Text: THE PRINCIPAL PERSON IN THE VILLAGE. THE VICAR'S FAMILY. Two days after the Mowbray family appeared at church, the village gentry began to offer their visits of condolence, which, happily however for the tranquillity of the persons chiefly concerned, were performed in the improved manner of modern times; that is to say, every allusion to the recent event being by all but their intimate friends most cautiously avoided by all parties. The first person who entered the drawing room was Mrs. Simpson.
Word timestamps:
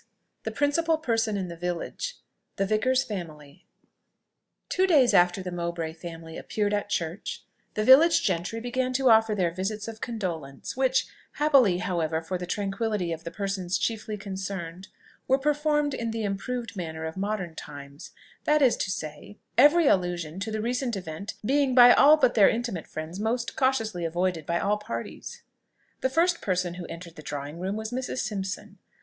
THE 0.45 0.51
PRINCIPAL 0.51 0.97
PERSON 0.97 1.37
IN 1.37 1.47
THE 1.47 1.55
VILLAGE. 1.55 2.15
THE 2.55 2.65
VICAR'S 2.65 3.03
FAMILY. 3.03 3.67
Two 4.67 4.87
days 4.87 5.13
after 5.13 5.43
the 5.43 5.51
Mowbray 5.51 5.93
family 5.93 6.39
appeared 6.39 6.73
at 6.73 6.89
church, 6.89 7.43
the 7.75 7.83
village 7.83 8.23
gentry 8.23 8.59
began 8.59 8.93
to 8.93 9.11
offer 9.11 9.35
their 9.35 9.51
visits 9.51 9.87
of 9.87 10.01
condolence, 10.01 10.75
which, 10.75 11.05
happily 11.33 11.77
however 11.77 12.19
for 12.23 12.39
the 12.39 12.47
tranquillity 12.47 13.13
of 13.13 13.23
the 13.23 13.29
persons 13.29 13.77
chiefly 13.77 14.17
concerned, 14.17 14.87
were 15.27 15.37
performed 15.37 15.93
in 15.93 16.09
the 16.09 16.23
improved 16.23 16.75
manner 16.75 17.05
of 17.05 17.15
modern 17.15 17.53
times; 17.53 18.09
that 18.45 18.63
is 18.63 18.75
to 18.77 18.89
say, 18.89 19.37
every 19.55 19.85
allusion 19.85 20.39
to 20.39 20.49
the 20.49 20.63
recent 20.63 20.95
event 20.95 21.35
being 21.45 21.75
by 21.75 21.93
all 21.93 22.17
but 22.17 22.33
their 22.33 22.49
intimate 22.49 22.87
friends 22.87 23.19
most 23.19 23.55
cautiously 23.55 24.03
avoided 24.03 24.47
by 24.47 24.59
all 24.59 24.77
parties. 24.77 25.43
The 25.99 26.09
first 26.09 26.41
person 26.41 26.73
who 26.73 26.87
entered 26.87 27.17
the 27.17 27.21
drawing 27.21 27.59
room 27.59 27.75
was 27.75 27.91
Mrs. 27.91 28.17
Simpson. 28.21 28.79